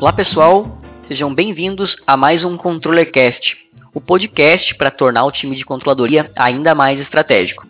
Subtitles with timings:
[0.00, 3.54] Olá pessoal, sejam bem-vindos a mais um ControllerCast,
[3.94, 7.66] o podcast para tornar o time de controladoria ainda mais estratégico.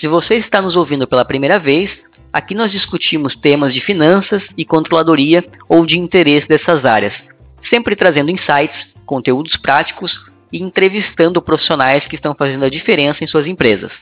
[0.00, 1.90] Se você está nos ouvindo pela primeira vez,
[2.32, 7.12] aqui nós discutimos temas de finanças e controladoria ou de interesse dessas áreas,
[7.68, 10.10] sempre trazendo insights, conteúdos práticos
[10.50, 13.92] e entrevistando profissionais que estão fazendo a diferença em suas empresas.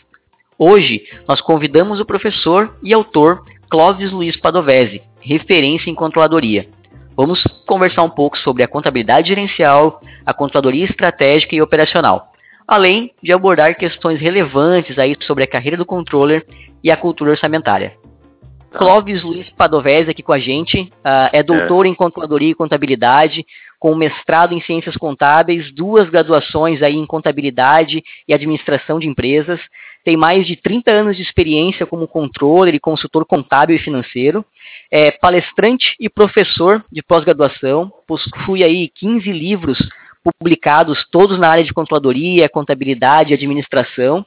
[0.57, 6.69] Hoje, nós convidamos o professor e autor Clóvis Luiz Padovese, referência em controladoria.
[7.23, 12.33] Vamos conversar um pouco sobre a contabilidade gerencial, a controladoria estratégica e operacional,
[12.67, 16.45] além de abordar questões relevantes aí sobre a carreira do controller
[16.83, 17.93] e a cultura orçamentária.
[18.73, 18.79] Tá.
[18.81, 21.91] Clóvis Luiz Padovese aqui com a gente, uh, é doutor é.
[21.91, 23.47] em controladoria e contabilidade,
[23.79, 29.61] com mestrado em ciências contábeis, duas graduações aí em contabilidade e administração de empresas,
[30.05, 34.45] tem mais de 30 anos de experiência como controller e consultor contábil e financeiro,
[34.91, 39.79] é palestrante e professor de pós-graduação, possui aí 15 livros
[40.39, 44.25] publicados, todos na área de controladoria, contabilidade e administração.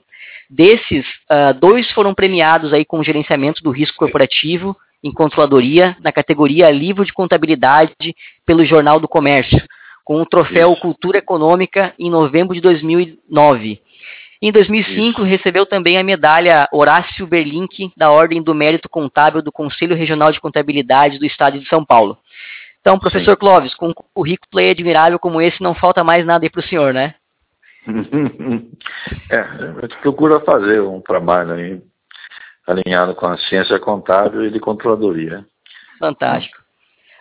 [0.50, 6.72] Desses, uh, dois foram premiados aí com gerenciamento do risco corporativo em controladoria na categoria
[6.72, 9.62] Livro de Contabilidade pelo Jornal do Comércio,
[10.04, 10.76] com o troféu.
[10.76, 13.80] Cultura Econômica em novembro de 2009.
[14.42, 15.24] Em 2005, Isso.
[15.24, 20.40] recebeu também a medalha Horácio Berlink da Ordem do Mérito Contábil do Conselho Regional de
[20.40, 22.18] Contabilidade do Estado de São Paulo.
[22.82, 23.40] Então, professor Sim.
[23.40, 26.94] Clóvis, com um currículo admirável como esse, não falta mais nada aí para o senhor,
[26.94, 27.16] né?
[29.30, 31.82] é, a gente procura fazer um trabalho aí
[32.68, 35.46] alinhado com a ciência contábil e de controladoria.
[36.00, 36.58] Fantástico.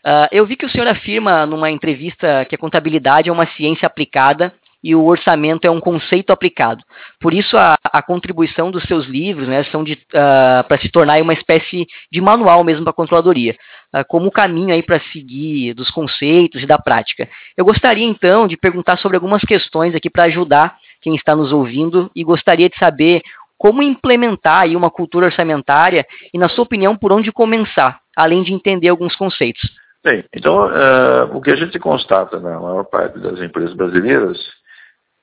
[0.05, 3.87] Uh, eu vi que o senhor afirma numa entrevista que a contabilidade é uma ciência
[3.87, 4.53] aplicada
[4.85, 6.85] e o orçamento é um conceito aplicado.
[7.19, 11.23] Por isso, a, a contribuição dos seus livros né, são uh, ah, para se tornar
[11.23, 13.57] uma espécie de manual mesmo para a controladoria,
[13.97, 17.27] uh, como caminho aí para seguir dos conceitos e da prática.
[17.57, 22.11] Eu gostaria então de perguntar sobre algumas questões aqui para ajudar quem está nos ouvindo
[22.15, 23.23] e gostaria de saber
[23.57, 28.53] como implementar aí uma cultura orçamentária e, na sua opinião, por onde começar, além de
[28.53, 29.63] entender alguns conceitos.
[30.05, 34.39] Bem, então, uh, o que a gente constata na maior parte das empresas brasileiras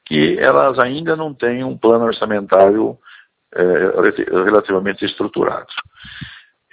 [0.05, 2.97] que elas ainda não têm um plano orçamentário
[3.53, 3.63] é,
[4.43, 5.71] relativamente estruturado.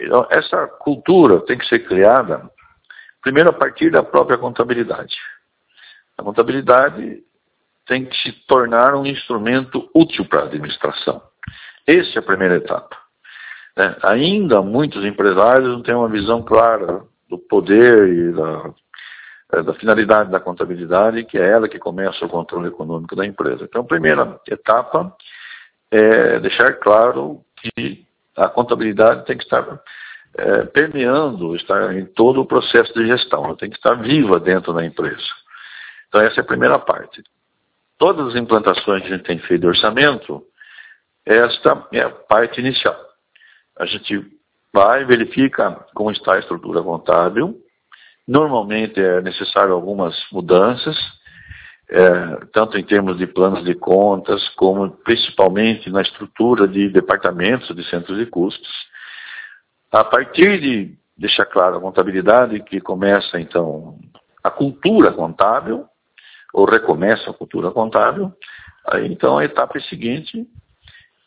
[0.00, 2.49] Então, essa cultura tem que ser criada,
[3.22, 5.17] primeiro, a partir da própria contabilidade.
[6.17, 7.22] A contabilidade
[7.87, 11.22] tem que se tornar um instrumento útil para a administração.
[11.87, 12.97] Essa é a primeira etapa.
[13.77, 18.75] É, ainda muitos empresários não têm uma visão clara do poder e da
[19.50, 23.64] da finalidade da contabilidade, que é ela que começa o controle econômico da empresa.
[23.64, 25.14] Então, a primeira etapa
[25.91, 28.06] é deixar claro que
[28.37, 29.81] a contabilidade tem que estar
[30.37, 34.72] é, permeando, estar em todo o processo de gestão, ela tem que estar viva dentro
[34.75, 35.25] da empresa.
[36.08, 37.22] Então, essa é a primeira parte.
[37.97, 40.44] Todas as implantações que a gente tem feito de orçamento,
[41.25, 42.97] esta é a parte inicial.
[43.78, 44.25] A gente
[44.72, 47.58] vai, verifica como está a estrutura contábil,
[48.28, 50.94] Normalmente é necessário algumas mudanças,
[51.89, 57.83] é, tanto em termos de planos de contas, como principalmente na estrutura de departamentos de
[57.88, 58.69] centros de custos.
[59.91, 63.99] A partir de deixar claro a contabilidade, que começa então
[64.44, 65.87] a cultura contábil,
[66.53, 68.31] ou recomeça a cultura contábil,
[68.88, 70.47] aí então a etapa seguinte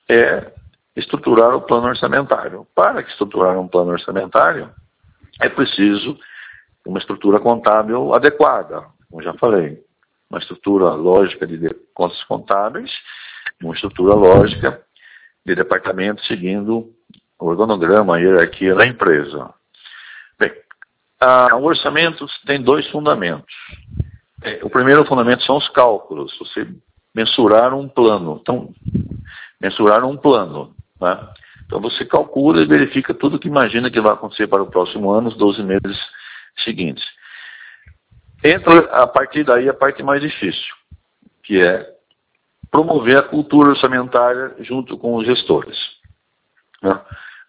[0.07, 0.51] é
[0.95, 2.67] estruturar o plano orçamentário.
[2.75, 4.69] Para estruturar um plano orçamentário,
[5.39, 6.15] é preciso
[6.85, 9.79] uma estrutura contábil adequada, como já falei.
[10.29, 12.91] Uma estrutura lógica de contas contábeis,
[13.61, 14.81] uma estrutura lógica
[15.45, 16.89] de departamento seguindo
[17.39, 19.53] o organograma, a hierarquia da empresa.
[20.39, 20.51] Bem,
[21.19, 23.53] a, o orçamento tem dois fundamentos.
[24.43, 26.67] É, o primeiro fundamento são os cálculos, você
[27.13, 28.39] mensurar um plano.
[28.41, 28.73] Então,
[29.59, 30.73] mensurar um plano.
[30.99, 31.27] Né?
[31.65, 35.29] Então você calcula e verifica tudo que imagina que vai acontecer para o próximo ano,
[35.29, 35.97] os 12 meses
[36.57, 37.03] seguintes.
[38.43, 40.73] Entra a partir daí a parte mais difícil,
[41.43, 41.87] que é
[42.71, 45.77] promover a cultura orçamentária junto com os gestores.
[46.81, 46.99] Né?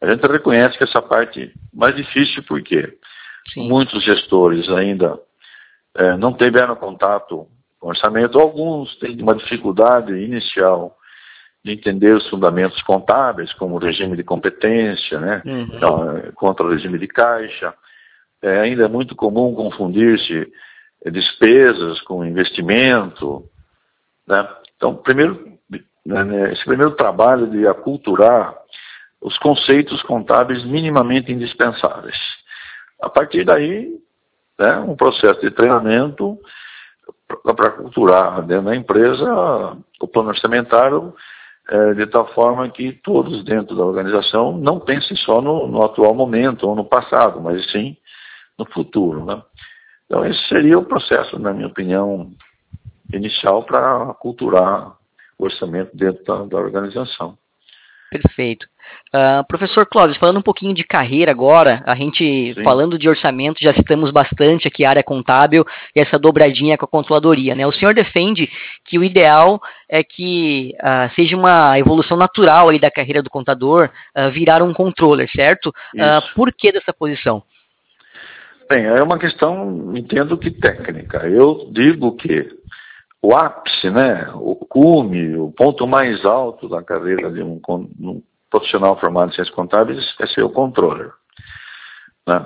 [0.03, 2.99] A gente reconhece que essa parte mais difícil porque
[3.55, 3.69] Sim.
[3.69, 5.19] muitos gestores ainda
[5.94, 7.47] é, não tiveram contato
[7.79, 10.97] com orçamento, alguns têm uma dificuldade inicial
[11.65, 15.43] de entender os fundamentos contábeis, como o regime de competência, né?
[15.44, 15.62] Uhum.
[15.75, 17.73] Então, contra o regime de caixa,
[18.43, 20.53] é ainda muito comum confundir-se
[21.11, 23.44] despesas com investimento.
[24.27, 24.49] Né?
[24.77, 25.59] Então, primeiro,
[26.05, 28.55] né, né, esse primeiro trabalho de aculturar
[29.21, 32.17] os conceitos contábeis minimamente indispensáveis.
[33.00, 33.97] A partir daí,
[34.59, 36.37] né, um processo de treinamento
[37.56, 41.15] para culturar dentro da empresa o plano orçamentário
[41.69, 46.15] é, de tal forma que todos dentro da organização não pensem só no, no atual
[46.15, 47.97] momento ou no passado, mas sim
[48.58, 49.25] no futuro.
[49.25, 49.43] Né?
[50.06, 52.32] Então esse seria o processo, na minha opinião,
[53.12, 54.96] inicial para culturar
[55.38, 57.37] o orçamento dentro da, da organização.
[58.10, 58.66] Perfeito.
[59.14, 62.62] Uh, professor Clóvis, falando um pouquinho de carreira agora, a gente Sim.
[62.62, 65.64] falando de orçamento, já citamos bastante aqui a área contábil
[65.96, 67.54] e essa dobradinha com a controladoria.
[67.54, 67.66] Né?
[67.66, 68.50] O senhor defende
[68.84, 73.88] que o ideal é que uh, seja uma evolução natural aí da carreira do contador
[74.16, 75.72] uh, virar um controller, certo?
[76.34, 77.43] por que dessa posição?
[78.69, 81.26] Bem, é uma questão, entendo que técnica.
[81.29, 82.49] Eu digo que
[83.20, 88.99] o ápice, né, o cume, o ponto mais alto da carreira de um, um profissional
[88.99, 91.12] formado em ciências contábeis é ser o controller.
[92.26, 92.44] Né?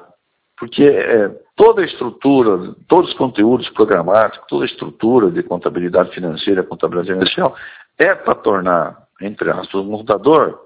[0.57, 6.63] Porque é, toda a estrutura, todos os conteúdos programáticos, toda a estrutura de contabilidade financeira,
[6.63, 7.55] contabilidade gerencial,
[7.99, 10.61] é para tornar, entre aspas, um contador,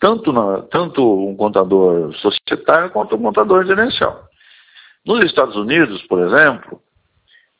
[0.00, 4.28] tanto, na, tanto um contador societário quanto um contador gerencial.
[5.06, 6.80] Nos Estados Unidos, por exemplo,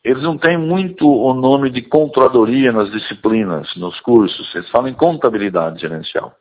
[0.03, 4.95] eles não têm muito o nome de controladoria nas disciplinas, nos cursos, eles falam em
[4.95, 6.35] contabilidade gerencial.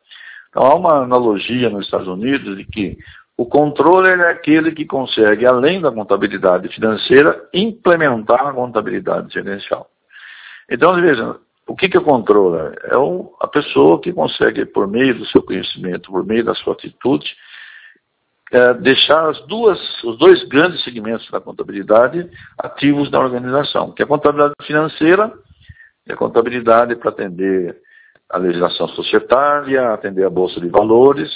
[0.48, 2.96] Então há uma analogia nos Estados Unidos de que
[3.36, 9.90] o controller é aquele que consegue, além da contabilidade financeira, implementar a contabilidade gerencial.
[10.70, 11.36] Então, veja,
[11.66, 12.78] o que, que é o controller?
[12.84, 12.94] É
[13.40, 17.34] a pessoa que consegue, por meio do seu conhecimento, por meio da sua atitude,
[18.54, 24.04] é, deixar as duas, os dois grandes segmentos da contabilidade ativos na organização, que é
[24.04, 25.32] a contabilidade financeira
[26.06, 27.76] e a contabilidade para atender
[28.30, 31.30] a legislação societária, atender a bolsa de valores,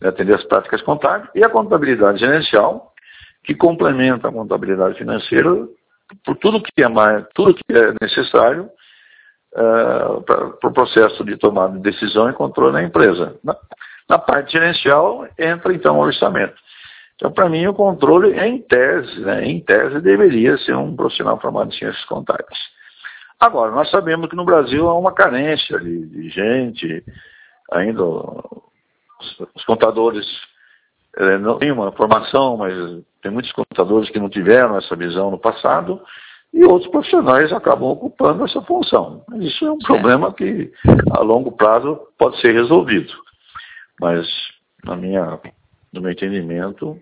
[0.00, 2.92] né, atender as práticas contábeis e a contabilidade gerencial,
[3.44, 5.50] que complementa a contabilidade financeira
[6.24, 8.68] por tudo que é mais, tudo que é necessário
[9.54, 13.36] uh, para o pro processo de tomada de decisão e controle da empresa.
[13.44, 13.56] Na,
[14.08, 16.54] na parte gerencial entra então o orçamento.
[17.16, 21.72] Então, para mim, o controle, em tese, né, em tese, deveria ser um profissional formado
[21.72, 22.58] em ciências contábeis.
[23.40, 27.04] Agora, nós sabemos que no Brasil há uma carência de, de gente,
[27.72, 30.26] ainda os, os contadores
[31.16, 32.72] é, não têm uma formação, mas
[33.20, 36.00] tem muitos contadores que não tiveram essa visão no passado,
[36.52, 39.22] e outros profissionais acabam ocupando essa função.
[39.40, 40.72] Isso é um problema que,
[41.10, 43.12] a longo prazo, pode ser resolvido.
[44.00, 44.28] Mas,
[44.84, 45.40] na minha,
[45.92, 46.98] no meu entendimento,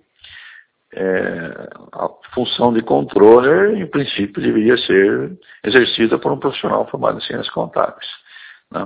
[0.95, 7.23] é, a função de controller, em princípio, deveria ser exercida por um profissional formado em
[7.23, 8.07] ciências contábeis.
[8.73, 8.85] Né?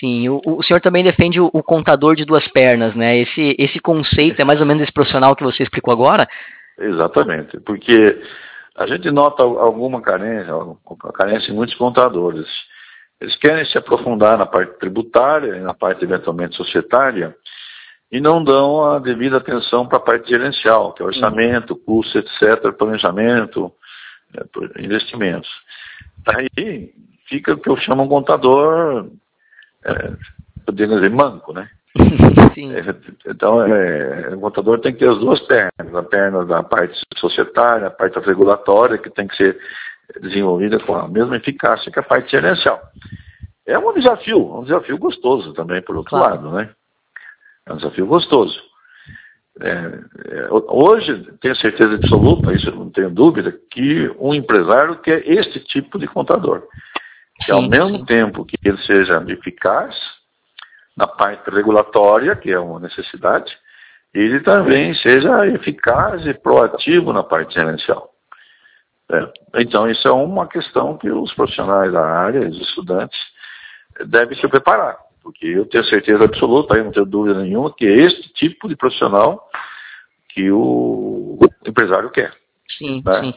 [0.00, 3.18] Sim, o, o, senhor também defende o, o, contador de duas pernas, né?
[3.18, 6.28] Esse, esse conceito é mais ou menos esse profissional que você explicou agora?
[6.78, 8.20] Exatamente, porque
[8.76, 10.52] a gente nota alguma carência,
[11.14, 12.46] carência em muitos contadores.
[13.20, 17.34] Eles querem se aprofundar na parte tributária e na parte eventualmente societária,
[18.10, 21.80] e não dão a devida atenção para a parte gerencial, que é orçamento, uhum.
[21.80, 23.72] custo, etc., planejamento,
[24.32, 24.42] né,
[24.78, 25.48] investimentos.
[26.26, 26.92] Aí
[27.26, 29.10] fica o que eu chamo um contador,
[29.84, 30.12] é,
[30.64, 31.68] podemos dizer, manco, né?
[32.58, 36.98] É, então, é, o contador tem que ter as duas pernas, a perna da parte
[37.16, 39.58] societária, a parte regulatória, que tem que ser
[40.20, 42.80] desenvolvida com a mesma eficácia que a parte gerencial.
[43.66, 46.34] É um desafio, um desafio gostoso também, por outro claro.
[46.34, 46.70] lado, né?
[47.66, 48.60] É um desafio gostoso.
[49.60, 55.26] É, é, hoje, tenho certeza absoluta, isso eu não tenho dúvida, que um empresário quer
[55.28, 56.62] este tipo de contador.
[57.44, 59.96] Que ao mesmo tempo que ele seja eficaz
[60.96, 63.56] na parte regulatória, que é uma necessidade,
[64.14, 68.10] ele também seja eficaz e proativo na parte gerencial.
[69.12, 69.32] É,
[69.62, 73.18] então, isso é uma questão que os profissionais da área, os estudantes,
[74.06, 77.96] devem se preparar porque eu tenho certeza absoluta, aí não tenho dúvida nenhuma, que é
[78.04, 79.50] este tipo de profissional
[80.28, 81.36] que o
[81.66, 82.32] empresário quer.
[82.78, 83.20] Sim, né?
[83.22, 83.34] sim.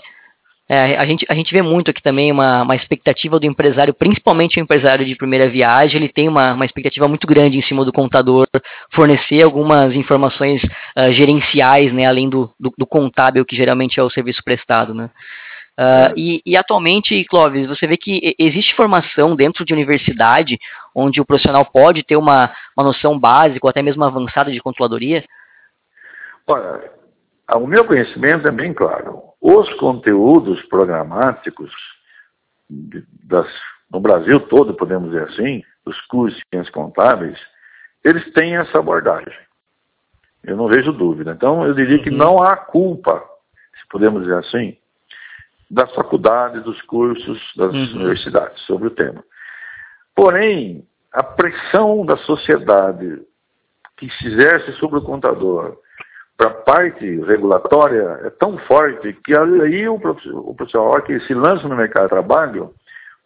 [0.69, 4.59] É, a, gente, a gente vê muito aqui também uma, uma expectativa do empresário, principalmente
[4.59, 7.91] o empresário de primeira viagem, ele tem uma, uma expectativa muito grande em cima do
[7.91, 8.45] contador
[8.93, 14.11] fornecer algumas informações uh, gerenciais, né, além do, do, do, contábil, que geralmente é o
[14.11, 14.93] serviço prestado.
[14.93, 15.09] Né?
[15.79, 20.59] Uh, e, e, atualmente, Clóvis, você vê que existe formação dentro de universidade
[20.93, 25.23] onde o profissional pode ter uma, uma noção básica ou até mesmo avançada de controladoria?
[26.45, 26.91] Olha,
[27.55, 29.21] o meu conhecimento é bem claro.
[29.39, 31.71] Os conteúdos programáticos
[33.23, 33.47] das,
[33.89, 37.39] no Brasil todo, podemos dizer assim, os cursos de ciências contábeis,
[38.03, 39.33] eles têm essa abordagem.
[40.43, 41.31] Eu não vejo dúvida.
[41.31, 42.17] Então, eu diria que uhum.
[42.17, 43.23] não há culpa
[43.89, 44.77] podemos dizer assim,
[45.69, 47.95] das faculdades, dos cursos, das uhum.
[47.95, 49.23] universidades sobre o tema.
[50.15, 53.21] Porém, a pressão da sociedade
[53.97, 55.77] que se exerce sobre o contador
[56.37, 61.75] para a parte regulatória é tão forte que aí o profissional que se lança no
[61.75, 62.73] mercado de trabalho,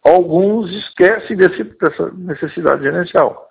[0.04, 3.48] alguns esquecem desse, dessa necessidade gerencial.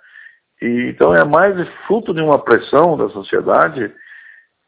[0.61, 1.55] E, então é mais
[1.87, 3.89] fruto de uma pressão da sociedade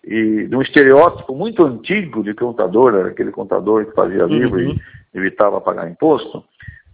[0.05, 4.75] e de um estereótipo muito antigo de contador, era aquele contador que fazia livro uhum.
[5.13, 6.43] e evitava pagar imposto.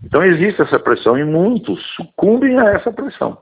[0.03, 3.37] Então existe essa pressão e muitos sucumbem a essa pressão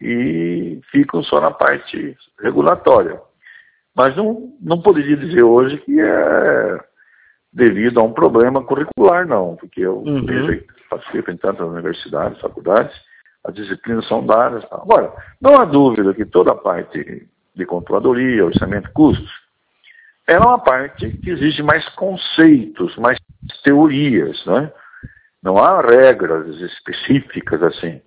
[0.00, 3.20] e ficam só na parte regulatória.
[3.94, 6.78] Mas não, não poderia dizer hoje que é
[7.52, 10.24] devido a um problema curricular, não, porque eu uhum.
[10.24, 12.94] vejo participo em tantas universidades, faculdades,
[13.44, 14.64] as disciplinas são dadas.
[14.70, 19.30] Agora, não há dúvida que toda a parte de controladoria, orçamento, custos,
[20.26, 23.18] é uma parte que exige mais conceitos, mais
[23.64, 24.70] teorias, né?
[25.42, 28.00] Não há regras específicas assim.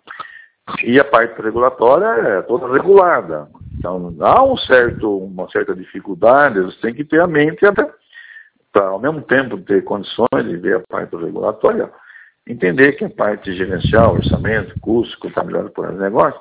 [0.83, 3.47] E a parte regulatória é toda regulada.
[3.77, 7.89] Então, há um certo, uma certa dificuldade, eles têm que ter a mente até
[8.71, 11.89] para, ao mesmo tempo, ter condições de ver a parte regulatória,
[12.47, 16.39] entender que a parte gerencial, orçamento, custo, contabilidade por negócio,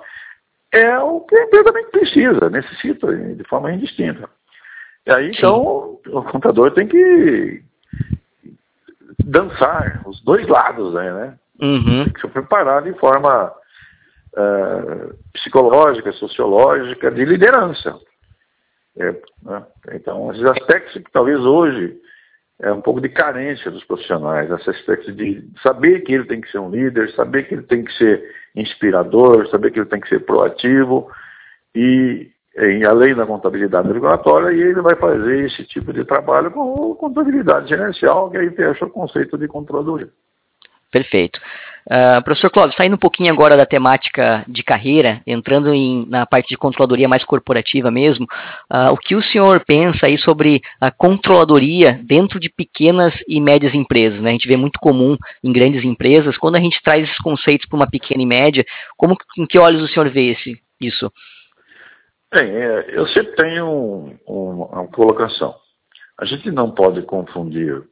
[0.73, 4.29] é o que a empresa também precisa, necessita, de forma indistinta.
[5.07, 7.63] E aí, então, o contador tem que
[9.25, 11.39] dançar os dois lados, né?
[11.61, 12.05] Uhum.
[12.05, 13.53] Tem que se preparar de forma
[14.37, 17.99] uh, psicológica, sociológica, de liderança.
[18.99, 19.13] É,
[19.43, 19.67] né?
[19.93, 21.99] Então, esses aspectos que talvez hoje
[22.63, 26.51] é um pouco de carência dos profissionais, esse aspecto de saber que ele tem que
[26.51, 28.23] ser um líder, saber que ele tem que ser
[28.55, 31.11] inspirador, saber que ele tem que ser proativo
[31.75, 36.95] e em além da contabilidade regulatória, e ele vai fazer esse tipo de trabalho com
[36.97, 40.09] contabilidade gerencial, que aí fecha o conceito de controladoria.
[40.91, 41.41] Perfeito.
[41.87, 46.49] Uh, professor Cláudio, saindo um pouquinho agora da temática de carreira, entrando em, na parte
[46.49, 48.27] de controladoria mais corporativa mesmo,
[48.73, 53.75] uh, o que o senhor pensa aí sobre a controladoria dentro de pequenas e médias
[53.75, 54.21] empresas?
[54.21, 54.31] Né?
[54.31, 57.77] A gente vê muito comum em grandes empresas, quando a gente traz esses conceitos para
[57.77, 58.65] uma pequena e média,
[58.97, 61.11] como, em que olhos o senhor vê esse, isso?
[62.33, 65.55] Bem, é, eu sempre tenho um, um, uma colocação.
[66.17, 67.83] A gente não pode confundir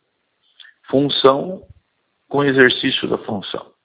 [0.88, 1.62] função
[2.28, 3.77] com exercício da função.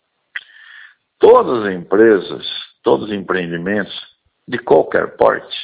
[1.23, 2.45] Todas as empresas,
[2.83, 3.97] todos os empreendimentos
[4.45, 5.55] de qualquer porte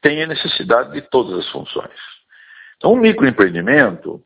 [0.00, 1.92] têm a necessidade de todas as funções.
[2.78, 4.24] Então, um microempreendimento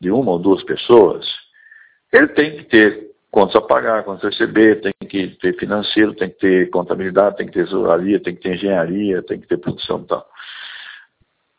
[0.00, 1.26] de uma ou duas pessoas,
[2.10, 6.30] ele tem que ter contas a pagar, contas a receber, tem que ter financeiro, tem
[6.30, 10.00] que ter contabilidade, tem que ter tesouraria, tem que ter engenharia, tem que ter produção
[10.00, 10.26] e tal.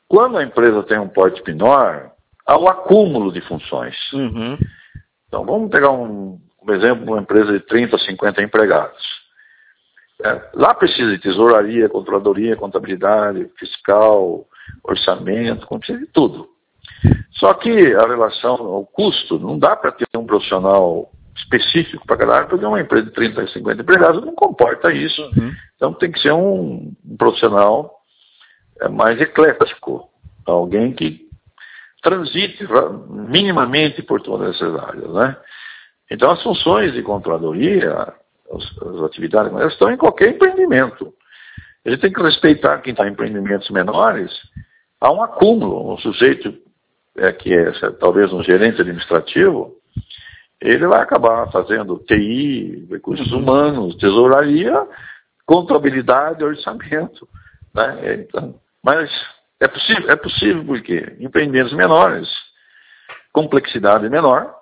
[0.07, 2.13] Quando a empresa tem um porte menor,
[2.47, 3.95] há um acúmulo de funções.
[4.11, 4.57] Uhum.
[5.27, 9.03] Então, vamos pegar um, um exemplo, uma empresa de 30, 50 empregados.
[10.23, 14.45] É, lá precisa de tesouraria, controladoria, contabilidade, fiscal,
[14.83, 16.49] orçamento, precisa de tudo.
[17.33, 22.35] Só que a relação ao custo, não dá para ter um profissional específico para cada
[22.35, 25.21] área, porque uma empresa de 30, 50 empregados não comporta isso.
[25.21, 25.51] Uhum.
[25.75, 27.93] Então tem que ser um, um profissional
[28.79, 30.09] é, mais eclético,
[30.45, 31.25] alguém que
[32.01, 32.65] transite
[33.09, 35.11] minimamente por todas essas áreas.
[35.11, 35.37] Né?
[36.09, 38.13] Então as funções de controladoria,
[38.51, 41.13] as, atividades, elas estão em qualquer empreendimento.
[41.85, 44.31] A gente tem que respeitar quem está em empreendimentos menores,
[44.99, 46.53] há um acúmulo, um sujeito
[47.17, 49.75] é, que é talvez um gerente administrativo,
[50.59, 53.39] ele vai acabar fazendo TI, recursos uhum.
[53.39, 54.87] humanos, tesouraria,
[55.45, 57.27] contabilidade, orçamento.
[57.73, 58.15] Né?
[58.15, 59.09] Então, mas
[59.59, 62.27] é possível, é possível porque empreendimentos menores,
[63.31, 64.53] complexidade menor,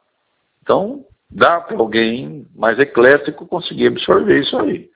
[0.62, 4.90] então dá para alguém mais eclético conseguir absorver isso aí.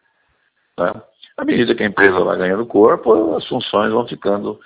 [0.79, 0.94] Né?
[1.38, 4.60] À medida que a empresa vai ganhando corpo, as funções vão ficando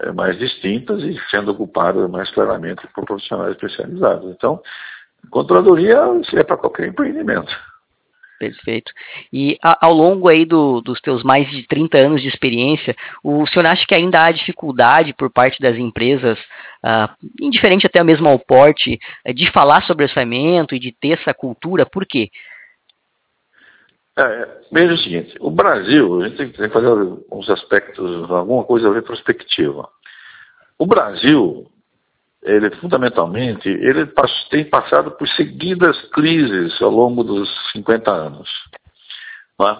[0.00, 4.30] é, mais distintas e sendo ocupadas mais claramente por profissionais especializados.
[4.30, 4.62] Então,
[5.30, 5.98] Controladoria
[6.34, 7.52] é para qualquer empreendimento.
[8.38, 8.92] Perfeito.
[9.32, 13.44] E a, ao longo aí do, dos teus mais de 30 anos de experiência, o
[13.48, 16.38] senhor acha que ainda há dificuldade por parte das empresas,
[16.84, 21.34] uh, indiferente até mesmo ao porte, uh, de falar sobre orçamento e de ter essa
[21.34, 21.84] cultura?
[21.84, 22.30] Por quê?
[24.16, 26.88] É, veja o seguinte, o Brasil, a gente tem que fazer
[27.30, 29.88] uns aspectos, alguma coisa retrospectiva.
[30.78, 31.70] O Brasil
[32.42, 34.06] ele fundamentalmente, ele
[34.50, 38.48] tem passado por seguidas crises ao longo dos 50 anos.
[39.60, 39.76] É?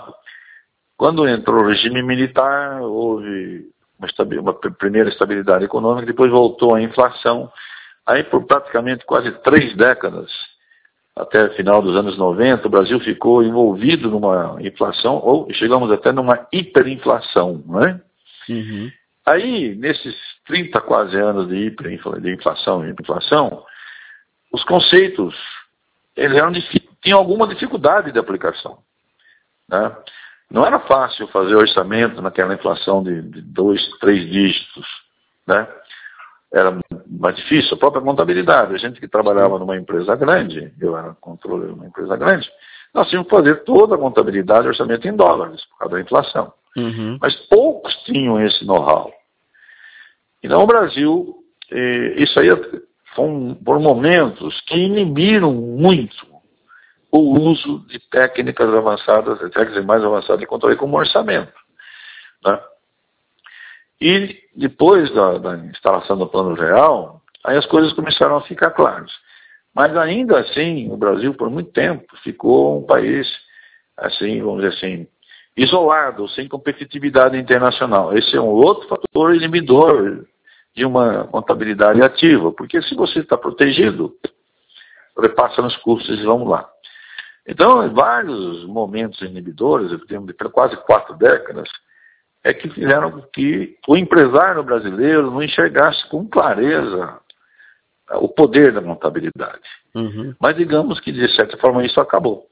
[0.97, 7.51] Quando entrou o regime militar, houve uma, uma primeira estabilidade econômica, depois voltou a inflação.
[8.05, 10.31] Aí, por praticamente quase três décadas,
[11.15, 16.11] até o final dos anos 90, o Brasil ficou envolvido numa inflação, ou chegamos até
[16.11, 18.01] numa hiperinflação, não é?
[18.49, 18.91] Uhum.
[19.27, 20.17] Aí, nesses
[20.49, 23.65] 30 quase anos de, hiperinflação e inflação,
[24.53, 25.35] os conceitos
[26.17, 26.53] eles eram,
[27.01, 28.79] tinham alguma dificuldade de aplicação.
[29.69, 29.97] Né?
[30.51, 34.87] Não era fácil fazer orçamento naquela inflação de, de dois, três dígitos.
[35.47, 35.69] Né?
[36.53, 36.77] Era
[37.07, 38.75] mais difícil, a própria contabilidade.
[38.75, 42.51] A gente que trabalhava numa empresa grande, eu era controlador de uma empresa grande,
[42.93, 46.53] nós tínhamos que fazer toda a contabilidade e orçamento em dólares, por causa da inflação.
[46.77, 47.19] Uhum.
[47.21, 49.13] Mas poucos tinham esse know-how.
[50.43, 51.35] Então o Brasil,
[51.71, 52.49] eh, isso aí
[53.15, 56.27] foram por momentos que inibiram muito
[57.11, 61.53] o uso de técnicas avançadas, de técnicas mais avançadas de controle como orçamento.
[62.45, 62.61] Né?
[64.01, 69.11] E depois da, da, instalação do plano real, aí as coisas começaram a ficar claras.
[69.75, 73.27] Mas ainda assim, o Brasil por muito tempo ficou um país,
[73.97, 75.09] assim, vamos dizer assim,
[75.59, 78.17] isolado, sem competitividade internacional.
[78.17, 80.25] Esse é um outro fator inibidor
[80.75, 84.15] de uma contabilidade ativa, porque se você está protegido,
[85.19, 86.69] repassa nos custos e vamos lá.
[87.47, 91.69] Então, vários momentos inibidores, de quase quatro décadas,
[92.45, 97.19] é que fizeram com que o empresário brasileiro não enxergasse com clareza
[98.21, 99.69] o poder da contabilidade.
[99.95, 100.35] Uhum.
[100.41, 102.48] Mas digamos que, de certa forma, isso acabou.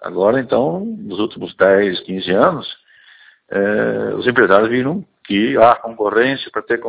[0.00, 2.78] Agora, então, nos últimos 10, 15 anos,
[3.50, 6.80] é, os empresários viram que há concorrência, para ter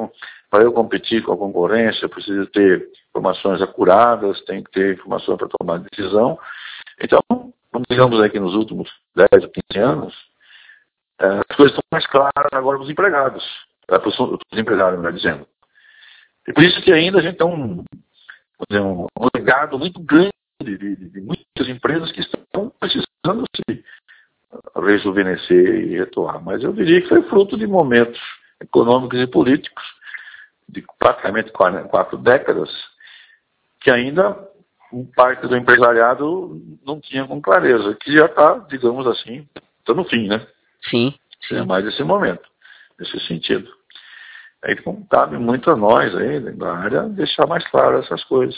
[0.50, 5.38] para eu competir com a concorrência, eu preciso ter informações acuradas, tem que ter informações
[5.38, 6.40] para tomar decisão,
[7.02, 7.22] então,
[7.90, 10.14] digamos aí que nos últimos 10 ou 15 anos,
[11.20, 13.44] é, as coisas estão mais claras agora para os empregados,
[13.90, 15.48] é, para os empresários, melhor dizendo.
[16.48, 17.84] E por isso que ainda a gente tem um,
[18.72, 23.84] um legado muito grande de, de, de, muitas empresas que estão precisando se
[24.76, 26.44] rejuvenescer e retomar.
[26.44, 28.20] Mas eu diria que foi fruto de momentos
[28.60, 29.84] econômicos e políticos
[30.68, 32.70] de praticamente quatro décadas
[33.80, 34.38] que ainda
[35.16, 39.48] parte do empresariado não tinha com clareza, que já está, digamos assim,
[39.80, 40.46] está no fim, né?
[40.90, 41.14] Sim.
[41.48, 41.56] sim.
[41.56, 42.48] É mais esse momento,
[43.00, 43.70] nesse sentido.
[44.64, 48.58] Aí então, cabe muito a nós aí, da área, deixar mais claro essas coisas.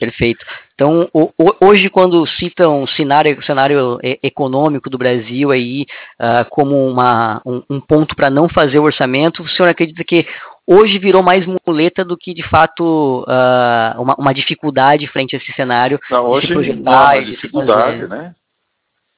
[0.00, 0.06] Né?
[0.06, 0.44] Perfeito.
[0.74, 5.86] Então, o, hoje, quando citam o cenário, cenário econômico do Brasil aí
[6.20, 10.26] uh, como uma, um, um ponto para não fazer o orçamento, o senhor acredita que
[10.66, 15.52] hoje virou mais muleta do que de fato uh, uma, uma, dificuldade frente a esse
[15.52, 15.98] cenário.
[16.10, 18.34] Não, hoje não é uma dificuldade, né?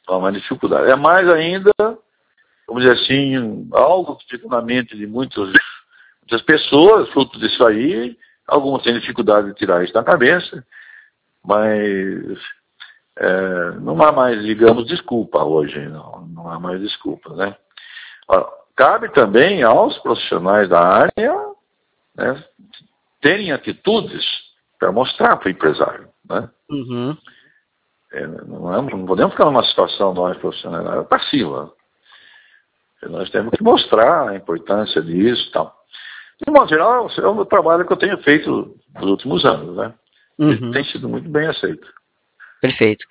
[0.09, 0.91] É uma dificuldade.
[0.91, 1.73] É mais ainda,
[2.67, 5.51] vamos dizer assim, algo que fica na mente de muitas,
[6.21, 8.17] muitas pessoas, fruto disso aí,
[8.49, 10.65] alguns têm dificuldade de tirar isso da cabeça,
[11.45, 12.39] mas
[13.17, 17.55] é, não há mais, digamos, desculpa hoje, não, não há mais desculpa, né?
[18.75, 21.35] cabe também aos profissionais da área
[22.17, 22.45] né,
[23.21, 24.25] terem atitudes
[24.79, 26.09] para mostrar para o empresário.
[26.29, 26.49] Né?
[26.71, 27.17] Uhum.
[28.13, 31.73] É, não, é, não, podemos ficar numa situação nós profissionais da área passiva.
[33.03, 35.78] Nós temos que mostrar a importância disso e tal.
[36.45, 39.93] De modo geral, é o trabalho que eu tenho feito nos últimos anos, né?
[40.39, 40.71] Uhum.
[40.71, 41.87] Tem sido muito bem aceito.
[42.61, 43.05] Perfeito.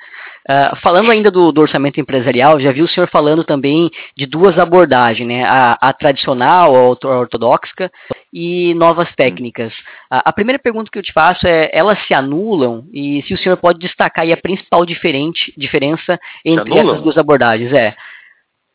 [0.50, 4.58] Uh, falando ainda do, do, orçamento empresarial, já vi o senhor falando também de duas
[4.60, 5.46] abordagens, né?
[5.46, 7.90] A, a tradicional, a ortodoxa
[8.32, 9.74] e novas técnicas.
[10.12, 12.86] Uh, a primeira pergunta que eu te faço é, elas se anulam?
[12.92, 17.72] E se o senhor pode destacar aí a principal diferente, diferença entre essas duas abordagens?
[17.72, 17.96] É.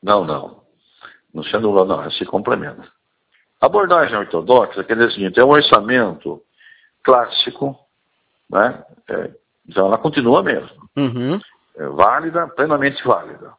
[0.03, 0.63] Não, não.
[1.35, 2.11] Não se anula, não.
[2.11, 2.83] Se complementa.
[3.63, 6.43] A abordagem ortodoxa quer dizer o seguinte, é um orçamento
[7.05, 7.79] clássico,
[8.51, 8.83] né?
[9.09, 9.31] É,
[9.69, 10.89] então ela continua mesmo.
[10.97, 11.41] Uhum.
[11.77, 13.53] É válida, plenamente válida.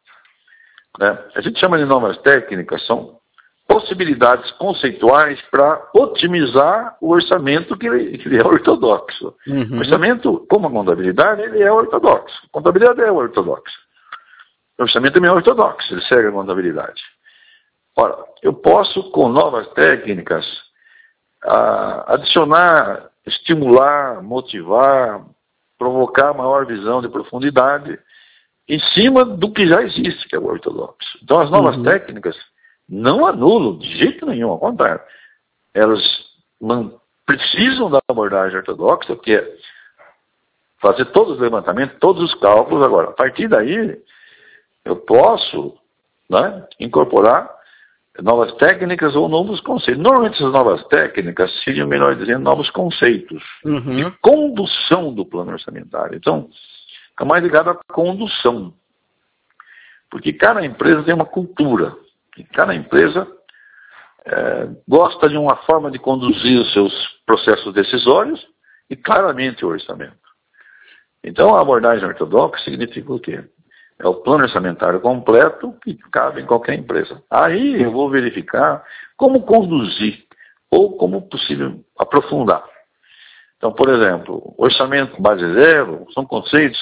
[0.98, 1.18] Né?
[1.34, 3.18] A gente chama de novas técnicas, são
[3.66, 9.34] possibilidades conceituais para otimizar o orçamento que ele, que ele é ortodoxo.
[9.46, 9.76] Uhum.
[9.76, 12.42] O orçamento, como a contabilidade, ele é ortodoxo.
[12.44, 13.78] A contabilidade é ortodoxa.
[14.78, 17.02] O orçamento também é ortodoxo, ele segue a contabilidade.
[17.96, 20.44] Ora, eu posso, com novas técnicas,
[22.06, 25.24] adicionar, estimular, motivar,
[25.78, 27.98] provocar maior visão de profundidade
[28.68, 31.18] em cima do que já existe, que é o ortodoxo.
[31.22, 31.84] Então as novas uhum.
[31.84, 32.36] técnicas
[32.88, 35.02] não anulam de jeito nenhum, ao contrário.
[35.72, 36.02] Elas
[37.26, 39.56] precisam da abordagem ortodoxa, que é
[40.80, 42.82] fazer todos os levantamentos, todos os cálculos.
[42.82, 44.00] Agora, a partir daí,
[44.84, 45.76] eu posso
[46.28, 47.53] né, incorporar
[48.22, 50.02] novas técnicas ou novos conceitos.
[50.02, 53.96] Normalmente essas novas técnicas seriam, melhor dizendo, novos conceitos uhum.
[53.96, 56.16] de condução do plano orçamentário.
[56.16, 56.48] Então,
[57.20, 58.72] é mais ligado à condução.
[60.10, 61.96] Porque cada empresa tem uma cultura.
[62.36, 63.26] E cada empresa
[64.24, 66.92] é, gosta de uma forma de conduzir os seus
[67.26, 68.46] processos decisórios
[68.88, 70.24] e claramente o orçamento.
[71.22, 73.44] Então, a abordagem ortodoxa significa o quê?
[73.98, 77.22] É o plano orçamentário completo que cabe em qualquer empresa.
[77.30, 78.84] Aí eu vou verificar
[79.16, 80.24] como conduzir
[80.70, 82.64] ou como possível aprofundar.
[83.56, 86.80] Então, por exemplo, orçamento base zero são conceitos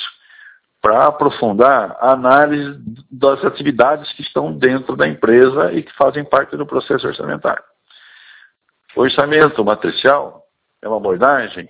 [0.81, 2.77] para aprofundar a análise
[3.09, 7.63] das atividades que estão dentro da empresa e que fazem parte do processo orçamentário.
[8.97, 10.43] O orçamento matricial
[10.83, 11.69] é uma abordagem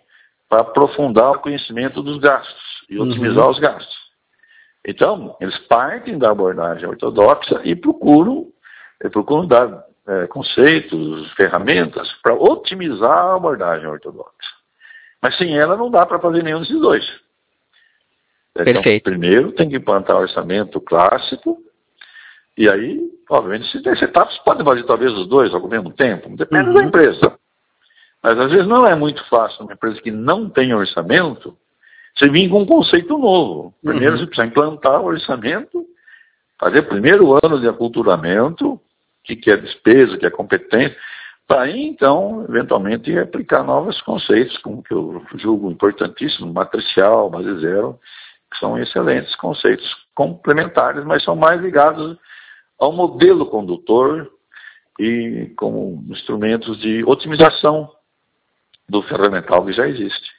[0.49, 3.51] para aprofundar o conhecimento dos gastos e otimizar uhum.
[3.51, 4.02] os gastos.
[4.87, 8.49] Então, eles partem da abordagem ortodoxa e procuram,
[9.13, 14.51] procuram dar é, conceitos, ferramentas para otimizar a abordagem ortodoxa.
[15.21, 17.05] Mas sem ela não dá para fazer nenhum desses dois.
[18.55, 19.05] Então, Perfeito.
[19.05, 21.59] primeiro tem que implantar o orçamento clássico,
[22.59, 26.69] e aí, obviamente, se tem etapas, pode fazer talvez os dois ao mesmo tempo, depende
[26.69, 26.75] uhum.
[26.75, 27.39] da empresa.
[28.23, 31.57] Mas às vezes não é muito fácil uma empresa que não tem orçamento
[32.17, 33.75] você vir com um conceito novo.
[33.83, 34.19] Primeiro uhum.
[34.19, 35.85] você precisa implantar o orçamento,
[36.59, 38.81] fazer o primeiro ano de aculturamento, o
[39.25, 40.97] que, que é despesa, o que é competência,
[41.47, 47.99] para aí então, eventualmente, aplicar novos conceitos, como que eu julgo importantíssimo, matricial, base zero,
[48.51, 52.17] que são excelentes conceitos complementares, mas são mais ligados
[52.79, 54.31] ao modelo condutor
[54.99, 57.91] e como instrumentos de otimização
[58.89, 60.32] do ferramental que já existe.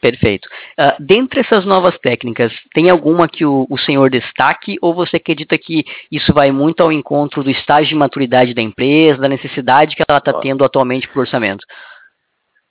[0.00, 0.48] Perfeito.
[0.78, 5.58] Uh, dentre essas novas técnicas, tem alguma que o, o, senhor destaque ou você acredita
[5.58, 10.04] que isso vai muito ao encontro do estágio de maturidade da empresa, da necessidade que
[10.08, 11.66] ela está tendo atualmente para o orçamento?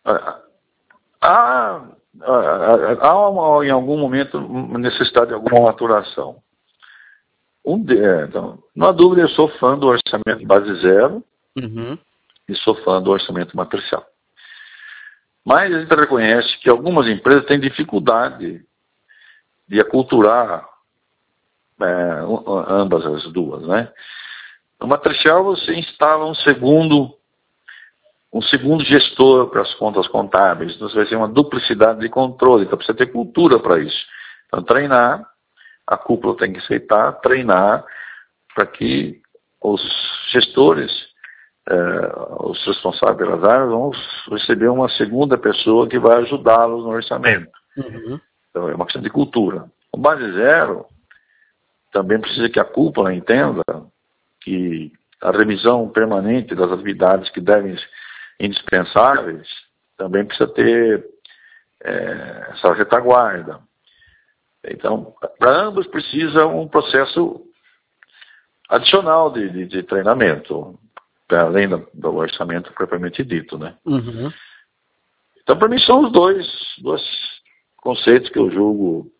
[0.06, 0.40] Há,
[1.22, 1.82] há,
[3.02, 4.40] há uma, em algum momento
[4.78, 6.38] necessidade de alguma maturação.
[7.66, 11.22] Um de, é, então, não há dúvida, eu sou fã do orçamento base zero
[11.58, 11.98] uhum.
[12.48, 14.06] e sou fã do orçamento matricial.
[15.48, 18.66] Mas a gente reconhece que algumas empresas têm dificuldade
[19.66, 20.68] de aculturar
[21.82, 22.20] é,
[22.68, 23.90] ambas as duas, né?
[24.78, 27.16] No matricial você instala um segundo
[28.34, 32.66] um segundo gestor para as contas contábeis, então você vai ter uma duplicidade de controle,
[32.66, 34.06] então precisa ter cultura para isso.
[34.48, 35.26] Então treinar,
[35.88, 37.86] a cúpula tem que aceitar, treinar
[38.54, 39.22] para que
[39.62, 39.82] os
[40.30, 40.92] gestores
[41.70, 43.92] uh, os responsáveis pelas áreas vão
[44.32, 47.52] receber uma segunda pessoa que vai ajudá-los no orçamento.
[47.78, 48.20] Uhum.
[48.50, 49.66] Então é uma questão de cultura.
[49.92, 50.86] O base zero
[51.92, 53.64] também precisa que a cúpula entenda
[54.42, 57.90] que a revisão permanente das atividades que devem ser
[58.40, 59.48] indispensáveis
[59.98, 61.06] também precisa ter
[61.84, 63.60] é, essa retaguarda.
[64.64, 67.42] Então, para ambos precisa um processo
[68.70, 70.78] adicional de, de, de treinamento
[71.30, 73.76] além do, do orçamento propriamente dito, né?
[73.86, 74.32] Uhum.
[75.42, 76.48] Então, para mim, são os dois,
[76.80, 77.02] dois
[77.78, 79.12] conceitos que eu julgo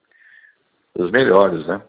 [0.98, 1.82] os melhores, né?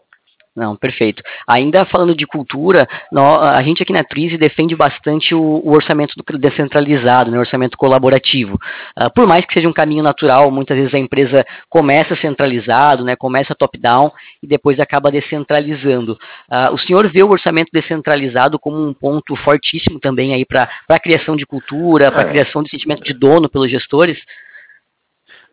[0.59, 1.23] Não, perfeito.
[1.47, 7.37] Ainda falando de cultura, a gente aqui na Trise defende bastante o, orçamento descentralizado, né,
[7.37, 8.59] o orçamento colaborativo.
[8.99, 13.15] Uh, por mais que seja um caminho natural, muitas vezes a empresa começa centralizado, né,
[13.15, 14.11] começa top-down
[14.43, 16.19] e depois acaba descentralizando.
[16.51, 20.99] Uh, o senhor vê o orçamento descentralizado como um ponto fortíssimo também aí para a
[20.99, 22.29] criação de cultura, para a é.
[22.31, 24.19] criação de sentimento de dono pelos gestores?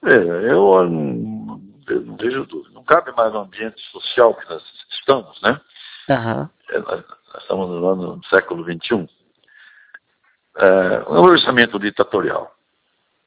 [0.05, 0.15] É,
[0.51, 2.75] eu não vejo dúvida.
[2.75, 4.63] Não cabe mais no ambiente social que nós
[5.07, 5.61] estamos, né?
[6.09, 6.49] Uhum.
[6.83, 7.05] nós
[7.43, 9.09] estamos no ano do século XXI.
[10.59, 12.53] É, um orçamento ditatorial.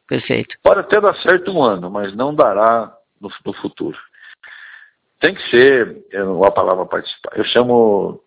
[0.08, 0.56] Perfeito.
[0.62, 3.98] Pode até dar certo um ano, mas não dará no, no futuro.
[5.20, 6.06] Tem que ser,
[6.46, 8.22] a palavra participar, eu chamo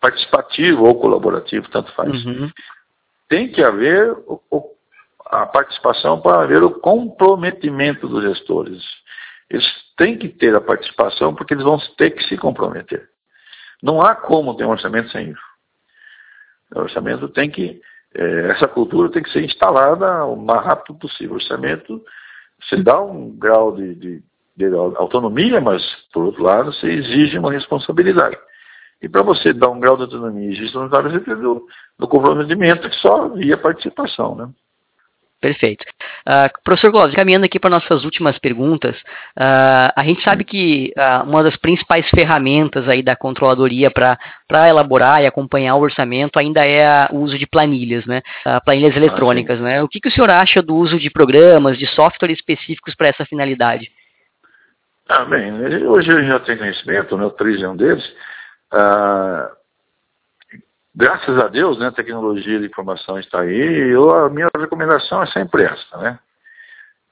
[0.00, 2.24] participativo ou colaborativo, tanto faz.
[2.24, 2.50] Uhum.
[3.28, 4.70] Tem que haver o, o,
[5.26, 8.82] a participação para haver o comprometimento dos gestores.
[9.50, 13.08] Eles têm que ter a participação porque eles vão ter que se comprometer.
[13.82, 15.48] Não há como ter um orçamento sem isso.
[16.74, 17.80] O orçamento tem que,
[18.14, 21.32] é, essa cultura tem que ser instalada o mais rápido possível.
[21.32, 22.02] O orçamento,
[22.60, 24.22] você dá um grau de, de,
[24.56, 25.82] de autonomia, mas,
[26.12, 28.36] por outro lado, você exige uma responsabilidade.
[29.00, 31.66] E para você dar um grau de autonomia e responsabilidade, você precisa do,
[31.98, 34.50] do comprometimento que só via participação, né?
[35.40, 35.84] Perfeito.
[36.26, 38.96] Uh, professor Clóvis, caminhando aqui para nossas últimas perguntas,
[39.36, 44.18] uh, a gente sabe que uh, uma das principais ferramentas aí da controladoria para
[44.68, 48.20] elaborar e acompanhar o orçamento ainda é o uso de planilhas, né?
[48.64, 49.80] planilhas eletrônicas, né?
[49.80, 53.24] O que, que o senhor acha do uso de programas, de softwares específicos para essa
[53.24, 53.90] finalidade?
[55.08, 55.52] Ah, bem,
[55.86, 58.04] hoje eu já tenho conhecimento, né, o Tris é um deles.
[58.72, 59.50] Ah,
[60.98, 65.22] graças a Deus, né, a tecnologia de informação está aí, e eu, a minha recomendação
[65.22, 66.18] é sempre essa, né?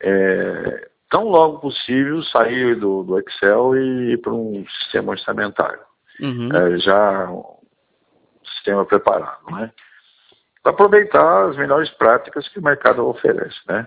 [0.03, 5.79] É, tão logo possível sair do, do Excel e ir para um sistema orçamentário.
[6.21, 6.49] Uhum.
[6.53, 7.59] É, já um
[8.57, 9.71] sistema preparado, né?
[10.65, 13.87] Para aproveitar as melhores práticas que o mercado oferece, né?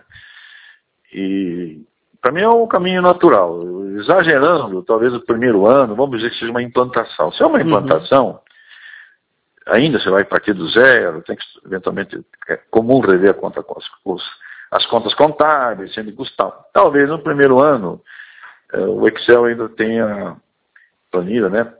[1.13, 1.81] E
[2.21, 3.61] para mim é um caminho natural.
[3.97, 7.33] Exagerando, talvez o primeiro ano, vamos dizer que seja uma implantação.
[7.33, 7.65] Se é uma uhum.
[7.65, 8.39] implantação, uhum.
[9.69, 14.23] Ainda você vai partir do zero, tem que eventualmente é comum rever conta com as,
[14.71, 16.51] as contas contábeis, sendo custar.
[16.73, 18.01] Talvez no primeiro ano
[18.73, 20.37] é, o Excel ainda tenha
[21.11, 21.73] planilha, né?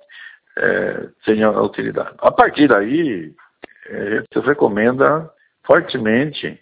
[0.57, 2.15] É, tenha utilidade.
[2.19, 3.33] A partir daí,
[3.89, 5.29] a gente recomenda
[5.63, 6.59] fortemente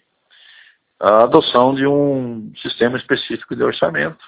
[1.00, 4.24] a adoção de um sistema específico de orçamento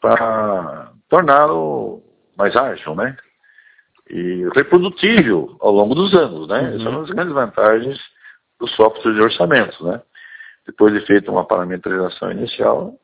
[0.00, 2.02] para torná-lo
[2.36, 3.16] mais ágil, né?
[4.10, 6.60] E reprodutível ao longo dos anos, né?
[6.60, 6.68] Uhum.
[6.68, 7.98] Essas são as grandes vantagens
[8.60, 10.02] do software de orçamento, né?
[10.66, 12.94] Depois de feita uma parametrização inicial,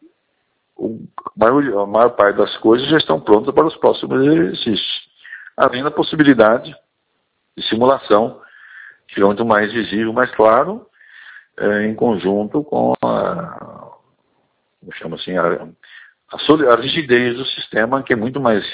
[0.76, 5.10] o maior, a maior parte das coisas já estão prontas para os próximos exercícios.
[5.56, 6.74] Além da possibilidade
[7.56, 8.40] de simulação,
[9.06, 10.86] que fica muito mais visível, mais claro,
[11.58, 13.90] é, em conjunto com a,
[14.80, 18.64] como chama assim, a, a, a, rigidez do sistema, que é muito mais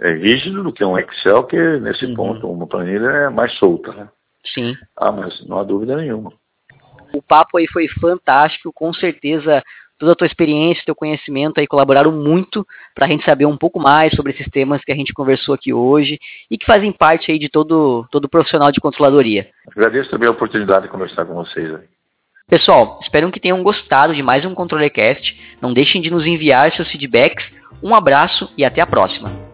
[0.00, 2.14] é, rígido do que um Excel, que nesse uhum.
[2.14, 3.92] ponto, uma planilha é mais solta.
[3.92, 4.08] Né?
[4.54, 4.76] Sim.
[4.96, 6.32] Ah, mas não há dúvida nenhuma.
[7.12, 9.62] O papo aí foi fantástico, com certeza
[9.98, 13.80] toda a tua experiência, teu conhecimento aí colaboraram muito para a gente saber um pouco
[13.80, 16.18] mais sobre esses temas que a gente conversou aqui hoje
[16.50, 19.48] e que fazem parte aí de todo, todo profissional de controladoria.
[19.70, 21.84] Agradeço também a oportunidade de conversar com vocês aí.
[22.48, 25.56] Pessoal, espero que tenham gostado de mais um ControleCast.
[25.62, 27.44] Não deixem de nos enviar seus feedbacks.
[27.82, 29.53] Um abraço e até a próxima.